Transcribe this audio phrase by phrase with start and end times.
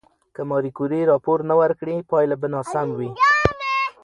[0.35, 3.09] که ماري کوري راپور نه ورکړي، پایله به ناسم وي.